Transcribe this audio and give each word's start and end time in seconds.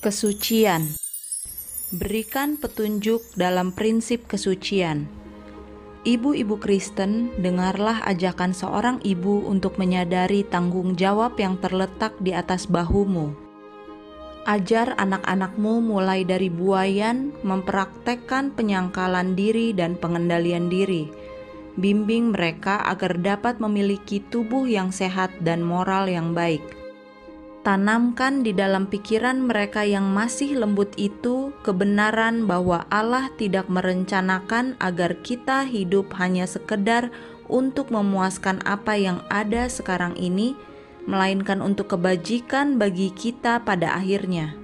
Kesucian 0.00 0.96
Berikan 1.92 2.56
petunjuk 2.56 3.20
dalam 3.36 3.68
prinsip 3.68 4.24
kesucian. 4.24 5.04
Ibu-ibu 6.08 6.56
Kristen, 6.56 7.28
dengarlah 7.36 8.00
ajakan 8.08 8.56
seorang 8.56 9.04
ibu 9.04 9.44
untuk 9.44 9.76
menyadari 9.76 10.40
tanggung 10.48 10.96
jawab 10.96 11.36
yang 11.36 11.60
terletak 11.60 12.16
di 12.16 12.32
atas 12.32 12.64
bahumu. 12.64 13.36
Ajar 14.48 14.96
anak-anakmu 14.96 15.84
mulai 15.84 16.24
dari 16.24 16.48
buayan 16.48 17.36
mempraktekkan 17.44 18.56
penyangkalan 18.56 19.36
diri 19.36 19.76
dan 19.76 20.00
pengendalian 20.00 20.72
diri. 20.72 21.12
Bimbing 21.76 22.32
mereka 22.32 22.80
agar 22.88 23.20
dapat 23.20 23.60
memiliki 23.60 24.24
tubuh 24.32 24.64
yang 24.64 24.96
sehat 24.96 25.28
dan 25.44 25.60
moral 25.60 26.08
yang 26.08 26.32
baik 26.32 26.79
Tanamkan 27.60 28.40
di 28.40 28.56
dalam 28.56 28.88
pikiran 28.88 29.44
mereka 29.44 29.84
yang 29.84 30.16
masih 30.16 30.56
lembut 30.56 30.96
itu 30.96 31.52
kebenaran 31.60 32.48
bahwa 32.48 32.88
Allah 32.88 33.28
tidak 33.36 33.68
merencanakan 33.68 34.80
agar 34.80 35.20
kita 35.20 35.68
hidup 35.68 36.08
hanya 36.16 36.48
sekedar 36.48 37.12
untuk 37.52 37.92
memuaskan 37.92 38.64
apa 38.64 38.96
yang 38.96 39.20
ada 39.28 39.68
sekarang 39.68 40.16
ini, 40.16 40.56
melainkan 41.04 41.60
untuk 41.60 41.92
kebajikan 41.92 42.80
bagi 42.80 43.12
kita 43.12 43.60
pada 43.60 43.92
akhirnya. 43.92 44.56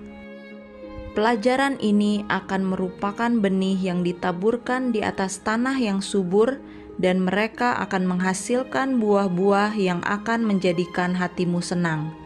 Pelajaran 1.12 1.76
ini 1.84 2.24
akan 2.32 2.64
merupakan 2.64 3.28
benih 3.28 3.76
yang 3.76 4.08
ditaburkan 4.08 4.96
di 4.96 5.04
atas 5.04 5.44
tanah 5.44 5.76
yang 5.76 6.00
subur, 6.00 6.64
dan 6.96 7.28
mereka 7.28 7.76
akan 7.76 8.08
menghasilkan 8.08 8.96
buah-buah 9.04 9.76
yang 9.76 10.00
akan 10.00 10.48
menjadikan 10.48 11.12
hatimu 11.12 11.60
senang 11.60 12.25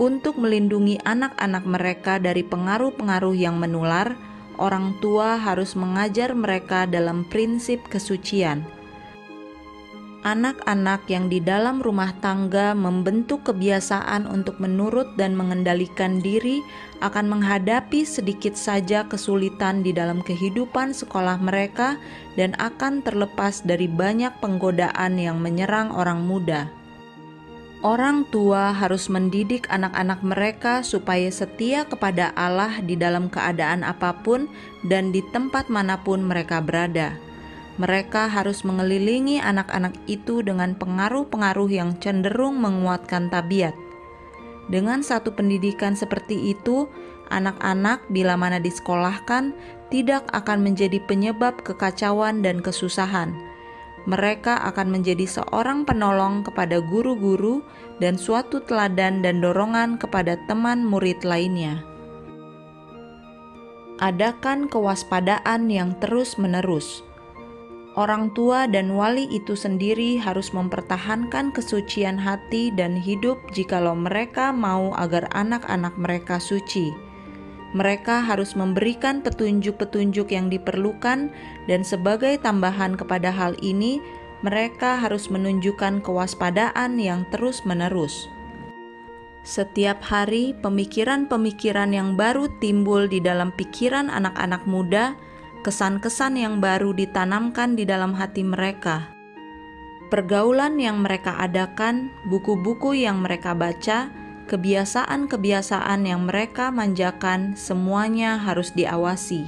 untuk 0.00 0.40
melindungi 0.40 0.96
anak-anak 1.04 1.68
mereka 1.68 2.16
dari 2.16 2.40
pengaruh-pengaruh 2.40 3.36
yang 3.36 3.60
menular, 3.60 4.16
orang 4.56 4.96
tua 5.04 5.36
harus 5.36 5.76
mengajar 5.76 6.32
mereka 6.32 6.88
dalam 6.88 7.28
prinsip 7.28 7.84
kesucian. 7.92 8.64
Anak-anak 10.20 11.08
yang 11.08 11.32
di 11.32 11.40
dalam 11.40 11.80
rumah 11.80 12.12
tangga 12.20 12.76
membentuk 12.76 13.40
kebiasaan 13.48 14.28
untuk 14.28 14.60
menurut 14.60 15.16
dan 15.16 15.32
mengendalikan 15.32 16.20
diri 16.20 16.60
akan 17.00 17.24
menghadapi 17.24 18.04
sedikit 18.04 18.52
saja 18.52 19.08
kesulitan 19.08 19.80
di 19.80 19.96
dalam 19.96 20.20
kehidupan 20.20 20.92
sekolah 20.92 21.40
mereka 21.40 21.96
dan 22.36 22.52
akan 22.60 23.00
terlepas 23.00 23.64
dari 23.64 23.88
banyak 23.88 24.32
penggodaan 24.44 25.16
yang 25.16 25.40
menyerang 25.40 25.88
orang 25.88 26.20
muda. 26.28 26.79
Orang 27.80 28.28
tua 28.28 28.76
harus 28.76 29.08
mendidik 29.08 29.64
anak-anak 29.72 30.20
mereka 30.20 30.84
supaya 30.84 31.32
setia 31.32 31.88
kepada 31.88 32.28
Allah 32.36 32.76
di 32.84 32.92
dalam 32.92 33.32
keadaan 33.32 33.88
apa 33.88 34.20
pun 34.20 34.52
dan 34.84 35.16
di 35.16 35.24
tempat 35.32 35.72
mana 35.72 35.96
pun 36.04 36.20
mereka 36.20 36.60
berada. 36.60 37.16
Mereka 37.80 38.28
harus 38.28 38.68
mengelilingi 38.68 39.40
anak-anak 39.40 39.96
itu 40.04 40.44
dengan 40.44 40.76
pengaruh-pengaruh 40.76 41.72
yang 41.72 41.96
cenderung 42.04 42.60
menguatkan 42.60 43.32
tabiat. 43.32 43.72
Dengan 44.68 45.00
satu 45.00 45.32
pendidikan 45.32 45.96
seperti 45.96 46.52
itu, 46.52 46.84
anak-anak 47.32 48.04
bila 48.12 48.36
mana 48.36 48.60
disekolahkan 48.60 49.56
tidak 49.88 50.28
akan 50.36 50.60
menjadi 50.60 51.00
penyebab 51.08 51.64
kekacauan 51.64 52.44
dan 52.44 52.60
kesusahan 52.60 53.49
mereka 54.08 54.60
akan 54.68 55.00
menjadi 55.00 55.28
seorang 55.28 55.84
penolong 55.84 56.44
kepada 56.46 56.80
guru-guru 56.80 57.60
dan 58.00 58.16
suatu 58.16 58.64
teladan 58.64 59.20
dan 59.20 59.44
dorongan 59.44 60.00
kepada 60.00 60.40
teman 60.48 60.84
murid 60.84 61.20
lainnya. 61.24 61.84
Adakan 64.00 64.72
kewaspadaan 64.72 65.68
yang 65.68 65.92
terus-menerus. 66.00 67.04
Orang 67.98 68.32
tua 68.32 68.64
dan 68.70 68.96
wali 68.96 69.28
itu 69.28 69.52
sendiri 69.52 70.16
harus 70.16 70.54
mempertahankan 70.56 71.52
kesucian 71.52 72.16
hati 72.16 72.72
dan 72.72 72.96
hidup 72.96 73.36
jikalau 73.52 73.92
mereka 73.98 74.54
mau 74.54 74.94
agar 74.96 75.28
anak-anak 75.34 75.92
mereka 76.00 76.40
suci 76.40 77.09
mereka 77.70 78.18
harus 78.18 78.58
memberikan 78.58 79.22
petunjuk-petunjuk 79.22 80.34
yang 80.34 80.50
diperlukan, 80.50 81.30
dan 81.70 81.80
sebagai 81.86 82.38
tambahan 82.42 82.98
kepada 82.98 83.30
hal 83.30 83.54
ini, 83.62 84.02
mereka 84.42 84.98
harus 84.98 85.30
menunjukkan 85.30 86.02
kewaspadaan 86.02 86.98
yang 86.98 87.28
terus-menerus. 87.30 88.26
Setiap 89.40 90.04
hari, 90.04 90.52
pemikiran-pemikiran 90.60 91.96
yang 91.96 92.12
baru 92.18 92.50
timbul 92.60 93.08
di 93.08 93.24
dalam 93.24 93.54
pikiran 93.56 94.12
anak-anak 94.12 94.68
muda, 94.68 95.16
kesan-kesan 95.64 96.36
yang 96.36 96.60
baru 96.60 96.92
ditanamkan 96.92 97.76
di 97.76 97.88
dalam 97.88 98.12
hati 98.12 98.44
mereka. 98.44 99.12
Pergaulan 100.10 100.76
yang 100.76 101.00
mereka 101.06 101.38
adakan, 101.38 102.10
buku-buku 102.26 102.98
yang 102.98 103.22
mereka 103.22 103.54
baca, 103.54 104.10
kebiasaan-kebiasaan 104.50 106.10
yang 106.10 106.26
mereka 106.26 106.74
manjakan 106.74 107.54
semuanya 107.54 108.34
harus 108.34 108.74
diawasi. 108.74 109.46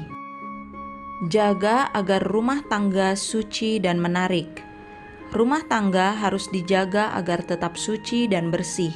Jaga 1.26 1.90
agar 1.90 2.22
rumah 2.22 2.62
tangga 2.70 3.18
suci 3.18 3.82
dan 3.82 3.98
menarik. 3.98 4.62
Rumah 5.34 5.66
tangga 5.66 6.14
harus 6.14 6.46
dijaga 6.54 7.10
agar 7.18 7.42
tetap 7.42 7.74
suci 7.74 8.30
dan 8.30 8.54
bersih. 8.54 8.94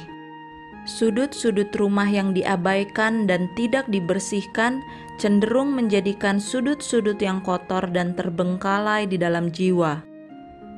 Sudut-sudut 0.87 1.67
rumah 1.75 2.07
yang 2.07 2.31
diabaikan 2.31 3.27
dan 3.27 3.51
tidak 3.59 3.91
dibersihkan 3.91 4.79
cenderung 5.19 5.75
menjadikan 5.75 6.39
sudut-sudut 6.39 7.19
yang 7.19 7.43
kotor 7.43 7.83
dan 7.91 8.15
terbengkalai 8.15 9.03
di 9.03 9.19
dalam 9.19 9.51
jiwa. 9.51 9.99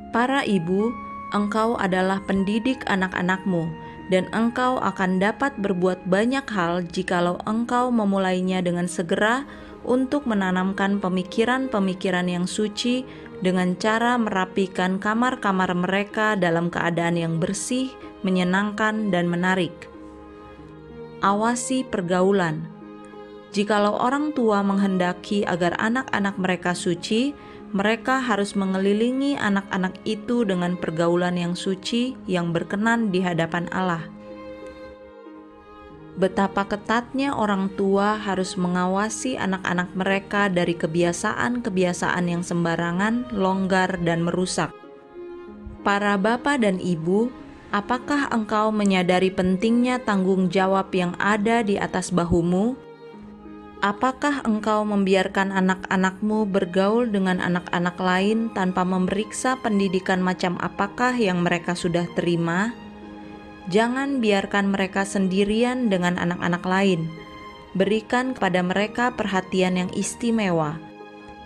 Para 0.10 0.42
ibu, 0.42 0.90
engkau 1.38 1.78
adalah 1.78 2.18
pendidik 2.26 2.82
anak-anakmu 2.90 3.89
dan 4.10 4.26
engkau 4.34 4.82
akan 4.82 5.22
dapat 5.22 5.54
berbuat 5.62 6.10
banyak 6.10 6.46
hal 6.50 6.86
jikalau 6.90 7.38
engkau 7.46 7.94
memulainya 7.94 8.60
dengan 8.60 8.90
segera 8.90 9.46
untuk 9.86 10.28
menanamkan 10.28 11.00
pemikiran-pemikiran 11.00 12.28
yang 12.28 12.46
suci 12.50 13.06
dengan 13.40 13.78
cara 13.80 14.20
merapikan 14.20 15.00
kamar-kamar 15.00 15.72
mereka 15.72 16.36
dalam 16.36 16.68
keadaan 16.68 17.16
yang 17.16 17.40
bersih, 17.40 17.88
menyenangkan, 18.26 19.14
dan 19.14 19.32
menarik. 19.32 19.72
Awasi 21.24 21.88
pergaulan. 21.88 22.68
Jikalau 23.50 23.98
orang 23.98 24.36
tua 24.36 24.62
menghendaki 24.62 25.42
agar 25.48 25.74
anak-anak 25.80 26.36
mereka 26.38 26.78
suci, 26.78 27.34
mereka 27.70 28.18
harus 28.18 28.58
mengelilingi 28.58 29.38
anak-anak 29.38 30.02
itu 30.02 30.42
dengan 30.42 30.74
pergaulan 30.74 31.38
yang 31.38 31.54
suci 31.54 32.18
yang 32.26 32.50
berkenan 32.50 33.14
di 33.14 33.22
hadapan 33.22 33.70
Allah. 33.70 34.10
Betapa 36.20 36.68
ketatnya 36.68 37.32
orang 37.32 37.72
tua 37.80 38.20
harus 38.20 38.60
mengawasi 38.60 39.40
anak-anak 39.40 39.88
mereka 39.96 40.52
dari 40.52 40.76
kebiasaan-kebiasaan 40.76 42.26
yang 42.28 42.44
sembarangan, 42.44 43.32
longgar, 43.32 43.96
dan 44.04 44.28
merusak. 44.28 44.74
Para 45.80 46.20
bapak 46.20 46.60
dan 46.60 46.76
ibu, 46.84 47.32
apakah 47.72 48.28
engkau 48.36 48.68
menyadari 48.68 49.32
pentingnya 49.32 50.04
tanggung 50.04 50.52
jawab 50.52 50.92
yang 50.92 51.16
ada 51.24 51.64
di 51.64 51.80
atas 51.80 52.12
bahumu? 52.12 52.89
Apakah 53.80 54.44
engkau 54.44 54.84
membiarkan 54.84 55.56
anak-anakmu 55.56 56.52
bergaul 56.52 57.08
dengan 57.08 57.40
anak-anak 57.40 57.96
lain 57.96 58.52
tanpa 58.52 58.84
memeriksa 58.84 59.56
pendidikan 59.56 60.20
macam 60.20 60.60
apakah 60.60 61.16
yang 61.16 61.48
mereka 61.48 61.80
sudah 61.80 62.04
terima? 62.12 62.76
Jangan 63.72 64.20
biarkan 64.20 64.76
mereka 64.76 65.08
sendirian 65.08 65.88
dengan 65.88 66.20
anak-anak 66.20 66.60
lain. 66.68 67.08
Berikan 67.72 68.36
kepada 68.36 68.60
mereka 68.60 69.16
perhatian 69.16 69.80
yang 69.80 69.92
istimewa. 69.96 70.76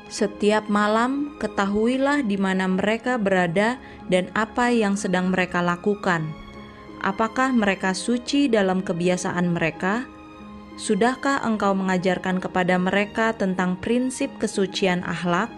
Setiap 0.09 0.65
malam, 0.74 1.38
ketahuilah 1.38 2.25
di 2.25 2.41
mana 2.41 2.65
mereka 2.65 3.21
berada 3.21 3.77
dan 4.09 4.33
apa 4.33 4.74
yang 4.74 4.97
sedang 4.97 5.30
mereka 5.30 5.62
lakukan. 5.62 6.25
Apakah 7.06 7.53
mereka 7.53 7.94
suci 7.94 8.50
dalam 8.50 8.81
kebiasaan 8.81 9.53
mereka? 9.53 10.09
Sudahkah 10.73 11.45
engkau 11.45 11.77
mengajarkan 11.77 12.41
kepada 12.41 12.81
mereka 12.81 13.29
tentang 13.37 13.77
prinsip 13.77 14.33
kesucian 14.41 15.05
akhlak? 15.05 15.53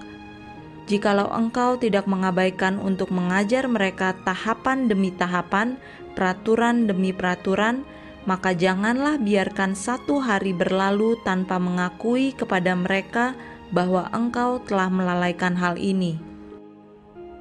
Jikalau 0.86 1.32
engkau 1.32 1.80
tidak 1.80 2.06
mengabaikan 2.06 2.78
untuk 2.78 3.10
mengajar 3.10 3.66
mereka 3.66 4.14
tahapan 4.28 4.92
demi 4.92 5.10
tahapan, 5.16 5.80
peraturan 6.14 6.86
demi 6.86 7.10
peraturan, 7.16 7.88
maka 8.28 8.54
janganlah 8.54 9.18
biarkan 9.18 9.74
satu 9.74 10.22
hari 10.22 10.54
berlalu 10.54 11.18
tanpa 11.24 11.58
mengakui 11.64 12.36
kepada 12.36 12.76
mereka 12.76 13.34
bahwa 13.74 14.12
engkau 14.14 14.62
telah 14.68 14.92
melalaikan 14.92 15.58
hal 15.58 15.80
ini. 15.80 16.35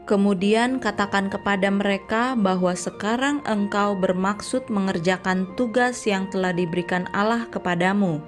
Kemudian 0.05 0.85
katakan 0.85 1.33
kepada 1.33 1.73
mereka 1.73 2.37
bahwa 2.37 2.77
sekarang 2.77 3.41
engkau 3.49 3.97
bermaksud 3.97 4.69
mengerjakan 4.69 5.49
tugas 5.57 6.05
yang 6.05 6.29
telah 6.29 6.53
diberikan 6.53 7.09
Allah 7.17 7.49
kepadamu. 7.49 8.21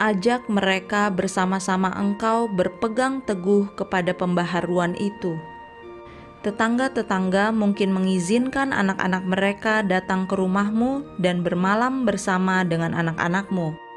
Ajak 0.00 0.48
mereka 0.48 1.12
bersama-sama 1.12 1.92
engkau 1.92 2.48
berpegang 2.48 3.20
teguh 3.28 3.68
kepada 3.76 4.16
pembaharuan 4.16 4.96
itu. 4.96 5.36
Tetangga-tetangga 6.40 7.52
mungkin 7.52 7.92
mengizinkan 7.92 8.72
anak-anak 8.72 9.28
mereka 9.28 9.84
datang 9.84 10.24
ke 10.24 10.32
rumahmu 10.32 11.04
dan 11.20 11.44
bermalam 11.44 12.08
bersama 12.08 12.64
dengan 12.64 12.96
anak-anakmu. 12.96 13.89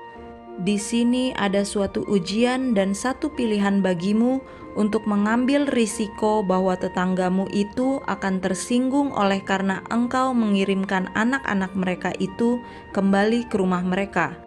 Di 0.62 0.78
sini 0.78 1.34
ada 1.34 1.66
suatu 1.66 2.06
ujian 2.06 2.78
dan 2.78 2.94
satu 2.94 3.34
pilihan 3.34 3.82
bagimu 3.82 4.38
untuk 4.78 5.06
mengambil 5.10 5.66
risiko 5.74 6.46
bahwa 6.46 6.78
tetanggamu 6.78 7.50
itu 7.50 7.98
akan 8.06 8.38
tersinggung 8.38 9.10
oleh 9.18 9.42
karena 9.42 9.82
engkau 9.90 10.30
mengirimkan 10.38 11.10
anak-anak 11.18 11.74
mereka 11.74 12.14
itu 12.22 12.62
kembali 12.94 13.50
ke 13.50 13.56
rumah 13.58 13.82
mereka, 13.82 14.38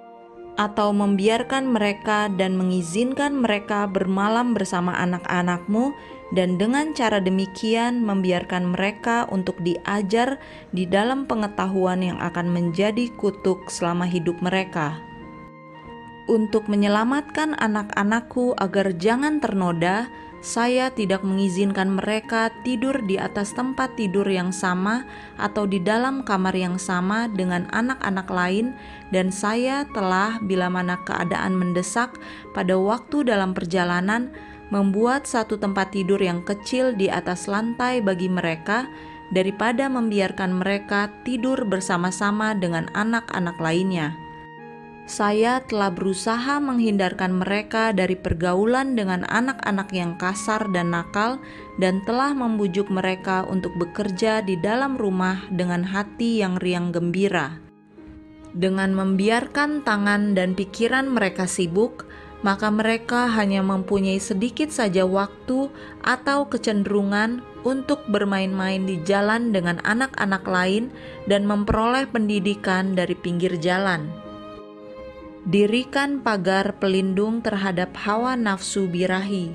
atau 0.55 0.95
membiarkan 0.95 1.75
mereka 1.75 2.31
dan 2.39 2.55
mengizinkan 2.55 3.43
mereka 3.43 3.91
bermalam 3.91 4.55
bersama 4.55 4.95
anak-anakmu, 5.03 5.91
dan 6.35 6.55
dengan 6.55 6.91
cara 6.95 7.19
demikian 7.23 8.03
membiarkan 8.03 8.75
mereka 8.75 9.27
untuk 9.31 9.59
diajar 9.63 10.39
di 10.71 10.87
dalam 10.87 11.27
pengetahuan 11.27 12.03
yang 12.03 12.19
akan 12.19 12.51
menjadi 12.51 13.11
kutuk 13.15 13.71
selama 13.71 14.07
hidup 14.07 14.39
mereka 14.43 14.99
untuk 16.27 16.67
menyelamatkan 16.67 17.55
anak-anakku 17.59 18.59
agar 18.59 18.91
jangan 18.99 19.39
ternoda, 19.39 20.11
saya 20.43 20.91
tidak 20.95 21.27
mengizinkan 21.27 21.99
mereka 21.99 22.55
tidur 22.63 23.03
di 23.03 23.19
atas 23.19 23.51
tempat 23.55 23.95
tidur 23.99 24.27
yang 24.27 24.55
sama 24.55 25.07
atau 25.39 25.67
di 25.67 25.83
dalam 25.83 26.23
kamar 26.23 26.55
yang 26.55 26.79
sama 26.79 27.27
dengan 27.31 27.67
anak-anak 27.75 28.31
lain, 28.31 28.75
dan 29.11 29.31
saya 29.35 29.87
telah, 29.95 30.39
bila 30.43 30.71
mana 30.71 30.99
keadaan 31.03 31.55
mendesak, 31.55 32.15
pada 32.55 32.79
waktu 32.79 33.27
dalam 33.27 33.55
perjalanan 33.55 34.31
membuat 34.71 35.31
satu 35.31 35.59
tempat 35.59 35.95
tidur 35.95 36.19
yang 36.19 36.43
kecil 36.43 36.95
di 36.95 37.07
atas 37.07 37.47
lantai 37.47 38.03
bagi 38.03 38.27
mereka, 38.27 38.87
daripada 39.35 39.91
membiarkan 39.91 40.63
mereka 40.63 41.11
tidur 41.27 41.67
bersama-sama 41.67 42.55
dengan 42.55 42.87
anak-anak 42.95 43.59
lainnya 43.59 44.26
saya 45.07 45.63
telah 45.63 45.95
berusaha 45.95 46.59
menghindarkan 46.59 47.39
mereka 47.39 47.95
dari 47.95 48.19
pergaulan 48.19 48.99
dengan 48.99 49.23
anak-anak 49.31 49.95
yang 49.95 50.19
kasar 50.19 50.67
dan 50.75 50.91
nakal, 50.91 51.39
dan 51.79 52.03
telah 52.03 52.35
membujuk 52.35 52.91
mereka 52.91 53.47
untuk 53.47 53.71
bekerja 53.79 54.43
di 54.43 54.59
dalam 54.59 54.99
rumah 54.99 55.47
dengan 55.55 55.87
hati 55.87 56.43
yang 56.43 56.59
riang 56.59 56.91
gembira. 56.91 57.55
Dengan 58.51 58.99
membiarkan 58.99 59.87
tangan 59.87 60.35
dan 60.35 60.59
pikiran 60.59 61.07
mereka 61.07 61.47
sibuk, 61.47 62.11
maka 62.43 62.67
mereka 62.75 63.31
hanya 63.31 63.63
mempunyai 63.63 64.19
sedikit 64.19 64.75
saja 64.75 65.07
waktu 65.07 65.71
atau 66.03 66.51
kecenderungan 66.51 67.47
untuk 67.63 68.03
bermain-main 68.11 68.83
di 68.83 68.99
jalan 69.07 69.55
dengan 69.55 69.79
anak-anak 69.87 70.43
lain 70.51 70.91
dan 71.31 71.47
memperoleh 71.47 72.11
pendidikan 72.11 72.99
dari 72.99 73.15
pinggir 73.15 73.55
jalan 73.63 74.26
dirikan 75.47 76.27
pagar 76.27 76.75
pelindung 76.83 77.39
terhadap 77.39 77.95
hawa 78.03 78.35
nafsu 78.35 78.91
birahi. 78.91 79.55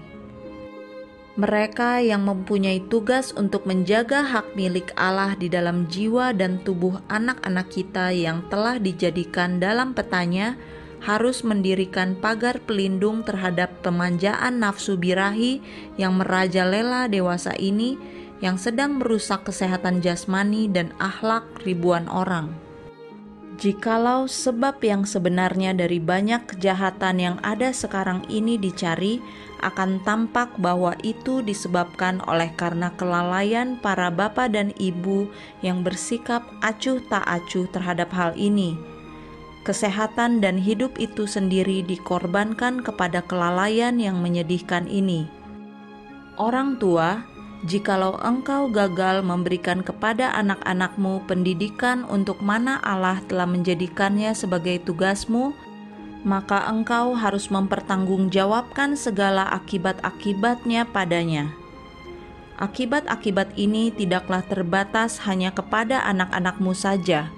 Mereka 1.36 2.04
yang 2.04 2.28
mempunyai 2.28 2.80
tugas 2.88 3.36
untuk 3.36 3.68
menjaga 3.68 4.24
hak 4.24 4.56
milik 4.56 4.96
Allah 4.96 5.36
di 5.36 5.52
dalam 5.52 5.88
jiwa 5.92 6.32
dan 6.32 6.64
tubuh 6.64 7.00
anak-anak 7.12 7.68
kita 7.72 8.16
yang 8.16 8.44
telah 8.48 8.80
dijadikan 8.80 9.60
dalam 9.60 9.92
petanya 9.92 10.56
harus 11.04 11.44
mendirikan 11.44 12.16
pagar 12.20 12.64
pelindung 12.64 13.28
terhadap 13.28 13.72
pemanjaan 13.84 14.64
nafsu 14.64 14.96
birahi 14.96 15.60
yang 16.00 16.20
merajalela 16.20 17.12
dewasa 17.12 17.52
ini 17.60 18.00
yang 18.40 18.56
sedang 18.56 19.00
merusak 19.00 19.44
kesehatan 19.44 20.00
jasmani 20.00 20.72
dan 20.72 20.96
akhlak 21.04 21.44
ribuan 21.68 22.08
orang. 22.08 22.71
Jikalau 23.62 24.26
sebab 24.26 24.82
yang 24.82 25.06
sebenarnya 25.06 25.78
dari 25.78 26.02
banyak 26.02 26.50
kejahatan 26.50 27.22
yang 27.22 27.38
ada 27.46 27.70
sekarang 27.70 28.26
ini 28.26 28.58
dicari, 28.58 29.22
akan 29.62 30.02
tampak 30.02 30.58
bahwa 30.58 30.98
itu 31.06 31.46
disebabkan 31.46 32.26
oleh 32.26 32.50
karena 32.58 32.90
kelalaian 32.98 33.78
para 33.78 34.10
bapak 34.10 34.58
dan 34.58 34.74
ibu 34.82 35.30
yang 35.62 35.86
bersikap 35.86 36.42
acuh 36.66 36.98
tak 37.06 37.22
acuh 37.30 37.70
terhadap 37.70 38.10
hal 38.10 38.34
ini. 38.34 38.74
Kesehatan 39.62 40.42
dan 40.42 40.58
hidup 40.58 40.98
itu 40.98 41.30
sendiri 41.30 41.86
dikorbankan 41.86 42.82
kepada 42.82 43.22
kelalaian 43.22 43.94
yang 44.02 44.26
menyedihkan 44.26 44.90
ini. 44.90 45.30
Orang 46.42 46.82
tua 46.82 47.30
jikalau 47.66 48.18
engkau 48.22 48.70
gagal 48.74 49.22
memberikan 49.22 49.86
kepada 49.86 50.34
anak-anakmu 50.34 51.26
pendidikan 51.30 52.02
untuk 52.10 52.42
mana 52.42 52.82
Allah 52.82 53.22
telah 53.30 53.46
menjadikannya 53.46 54.34
sebagai 54.34 54.82
tugasmu, 54.82 55.54
maka 56.26 56.70
engkau 56.70 57.14
harus 57.18 57.50
mempertanggungjawabkan 57.50 58.98
segala 58.98 59.50
akibat-akibatnya 59.54 60.90
padanya. 60.90 61.54
Akibat-akibat 62.62 63.58
ini 63.58 63.90
tidaklah 63.90 64.46
terbatas 64.46 65.18
hanya 65.26 65.50
kepada 65.50 66.06
anak-anakmu 66.06 66.78
saja. 66.78 67.34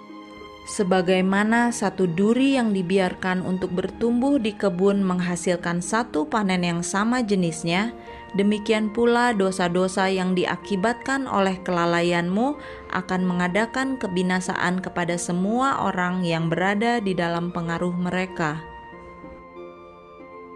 Sebagaimana 0.64 1.76
satu 1.76 2.08
duri 2.08 2.56
yang 2.56 2.72
dibiarkan 2.72 3.44
untuk 3.44 3.76
bertumbuh 3.76 4.40
di 4.40 4.56
kebun 4.56 5.04
menghasilkan 5.04 5.84
satu 5.84 6.24
panen 6.28 6.64
yang 6.64 6.82
sama 6.84 7.20
jenisnya, 7.20 7.92
demikian 8.34 8.90
pula 8.90 9.34
dosa-dosa 9.34 10.10
yang 10.10 10.34
diakibatkan 10.34 11.30
oleh 11.30 11.58
kelalaianmu 11.62 12.58
akan 12.94 13.22
mengadakan 13.26 13.98
kebinasaan 13.98 14.82
kepada 14.82 15.18
semua 15.18 15.86
orang 15.86 16.26
yang 16.26 16.50
berada 16.50 17.02
di 17.02 17.14
dalam 17.14 17.54
pengaruh 17.54 17.94
mereka. 17.94 18.62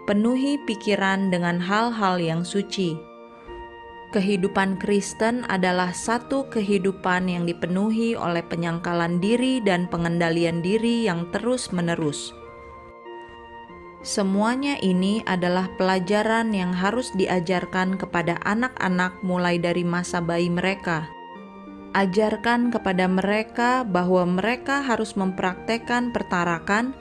Penuhi 0.08 0.56
pikiran 0.64 1.28
dengan 1.28 1.60
hal-hal 1.60 2.16
yang 2.16 2.40
suci. 2.40 2.96
Kehidupan 4.08 4.80
Kristen 4.80 5.44
adalah 5.52 5.92
satu 5.92 6.48
kehidupan 6.48 7.28
yang 7.28 7.44
dipenuhi 7.44 8.16
oleh 8.16 8.40
penyangkalan 8.40 9.20
diri 9.20 9.60
dan 9.60 9.84
pengendalian 9.84 10.64
diri 10.64 11.04
yang 11.04 11.28
terus-menerus. 11.28 12.32
Semuanya 13.98 14.78
ini 14.78 15.26
adalah 15.26 15.66
pelajaran 15.74 16.54
yang 16.54 16.70
harus 16.70 17.10
diajarkan 17.18 17.98
kepada 17.98 18.38
anak-anak 18.46 19.18
mulai 19.26 19.58
dari 19.58 19.82
masa 19.82 20.22
bayi 20.22 20.46
mereka. 20.46 21.10
Ajarkan 21.98 22.70
kepada 22.70 23.10
mereka 23.10 23.82
bahwa 23.82 24.22
mereka 24.38 24.86
harus 24.86 25.18
mempraktekkan 25.18 26.14
pertarakan, 26.14 26.94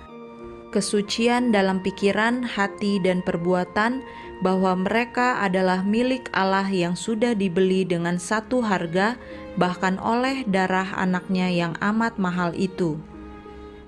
kesucian 0.74 1.53
dalam 1.53 1.86
pikiran, 1.86 2.41
hati, 2.41 2.98
dan 2.98 3.21
perbuatan, 3.21 4.01
bahwa 4.41 4.74
mereka 4.74 5.38
adalah 5.38 5.86
milik 5.86 6.33
Allah 6.33 6.65
yang 6.65 6.98
sudah 6.98 7.38
dibeli 7.38 7.86
dengan 7.86 8.17
satu 8.17 8.65
harga, 8.65 9.21
bahkan 9.53 10.01
oleh 10.01 10.41
darah 10.50 10.98
anaknya 10.98 11.45
yang 11.53 11.74
amat 11.77 12.17
mahal 12.17 12.57
itu 12.57 12.98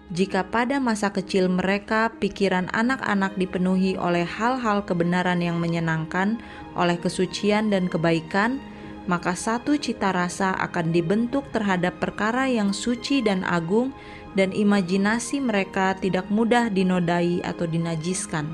jika 0.10 0.42
pada 0.42 0.82
masa 0.82 1.14
kecil 1.14 1.54
mereka 1.54 2.10
pikiran 2.18 2.66
anak-anak 2.74 3.38
dipenuhi 3.38 3.94
oleh 3.94 4.26
hal-hal 4.26 4.82
kebenaran 4.82 5.38
yang 5.38 5.62
menyenangkan, 5.62 6.42
oleh 6.74 6.98
kesucian 6.98 7.70
dan 7.70 7.86
kebaikan, 7.86 8.58
maka 9.06 9.38
satu 9.38 9.78
cita 9.78 10.10
rasa 10.10 10.58
akan 10.58 10.90
dibentuk 10.90 11.46
terhadap 11.54 12.02
perkara 12.02 12.50
yang 12.50 12.74
suci 12.74 13.22
dan 13.22 13.46
agung, 13.46 13.94
dan 14.34 14.50
imajinasi 14.50 15.42
mereka 15.42 15.98
tidak 15.98 16.26
mudah 16.34 16.70
dinodai 16.74 17.42
atau 17.46 17.70
dinajiskan. 17.70 18.54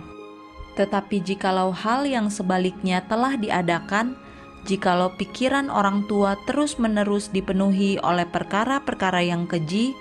Tetapi 0.75 1.23
jikalau 1.23 1.71
hal 1.71 2.03
yang 2.03 2.27
sebaliknya 2.27 2.99
telah 3.07 3.39
diadakan, 3.39 4.19
jikalau 4.67 5.15
pikiran 5.15 5.71
orang 5.71 6.03
tua 6.07 6.35
terus-menerus 6.43 7.31
dipenuhi 7.31 7.95
oleh 8.03 8.27
perkara-perkara 8.27 9.23
yang 9.23 9.47
keji, 9.47 9.95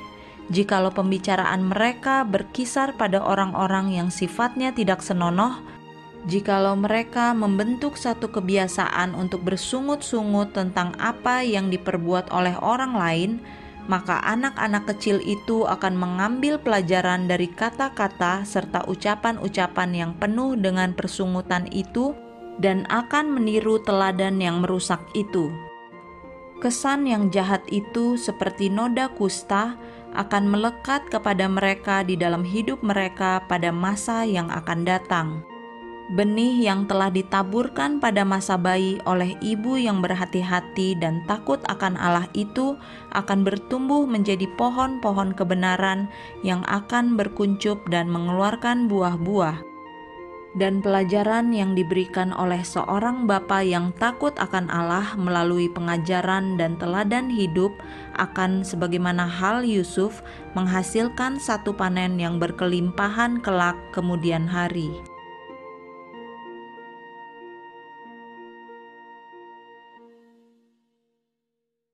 jikalau 0.52 0.92
pembicaraan 0.92 1.64
mereka 1.64 2.26
berkisar 2.26 2.96
pada 2.98 3.22
orang-orang 3.22 3.94
yang 3.94 4.08
sifatnya 4.12 4.74
tidak 4.76 5.00
senonoh, 5.00 5.60
jikalau 6.28 6.76
mereka 6.76 7.32
membentuk 7.32 7.96
satu 7.96 8.28
kebiasaan 8.28 9.16
untuk 9.16 9.44
bersungut-sungut 9.44 10.52
tentang 10.52 10.92
apa 11.00 11.40
yang 11.44 11.68
diperbuat 11.72 12.32
oleh 12.32 12.56
orang 12.60 12.92
lain, 12.96 13.32
maka 13.84 14.20
anak-anak 14.24 14.88
kecil 14.96 15.20
itu 15.20 15.68
akan 15.68 15.96
mengambil 15.96 16.56
pelajaran 16.56 17.28
dari 17.28 17.52
kata-kata 17.52 18.44
serta 18.48 18.88
ucapan-ucapan 18.88 19.90
yang 19.92 20.12
penuh 20.16 20.56
dengan 20.56 20.96
persungutan 20.96 21.68
itu 21.68 22.16
dan 22.60 22.88
akan 22.88 23.34
meniru 23.34 23.82
teladan 23.82 24.40
yang 24.40 24.64
merusak 24.64 25.02
itu. 25.12 25.52
Kesan 26.62 27.04
yang 27.04 27.28
jahat 27.28 27.60
itu, 27.68 28.16
seperti 28.16 28.72
noda 28.72 29.12
kusta, 29.12 29.76
akan 30.14 30.46
melekat 30.48 31.06
kepada 31.10 31.50
mereka 31.50 32.06
di 32.06 32.14
dalam 32.14 32.46
hidup 32.46 32.80
mereka 32.80 33.42
pada 33.50 33.74
masa 33.74 34.22
yang 34.22 34.48
akan 34.50 34.86
datang. 34.86 35.28
Benih 36.14 36.60
yang 36.60 36.84
telah 36.84 37.08
ditaburkan 37.08 37.96
pada 37.96 38.28
masa 38.28 38.60
bayi 38.60 39.00
oleh 39.08 39.34
ibu 39.40 39.80
yang 39.80 40.04
berhati-hati 40.04 41.00
dan 41.00 41.24
takut 41.24 41.58
akan 41.64 41.96
Allah 41.96 42.28
itu 42.36 42.76
akan 43.16 43.40
bertumbuh 43.40 44.04
menjadi 44.04 44.44
pohon-pohon 44.60 45.32
kebenaran 45.32 46.12
yang 46.44 46.60
akan 46.68 47.16
berkuncup 47.16 47.80
dan 47.88 48.12
mengeluarkan 48.12 48.84
buah-buah 48.84 49.73
dan 50.54 50.78
pelajaran 50.78 51.50
yang 51.50 51.74
diberikan 51.74 52.30
oleh 52.34 52.62
seorang 52.62 53.26
bapa 53.26 53.62
yang 53.62 53.90
takut 53.98 54.34
akan 54.38 54.70
Allah 54.70 55.14
melalui 55.18 55.66
pengajaran 55.70 56.54
dan 56.54 56.78
teladan 56.78 57.30
hidup 57.30 57.74
akan 58.14 58.62
sebagaimana 58.62 59.26
hal 59.26 59.66
Yusuf 59.66 60.22
menghasilkan 60.54 61.42
satu 61.42 61.74
panen 61.74 62.18
yang 62.22 62.38
berkelimpahan 62.38 63.42
kelak 63.42 63.76
kemudian 63.90 64.46
hari. 64.46 65.13